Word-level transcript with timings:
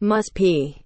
must 0.00 0.34
pee 0.34 0.82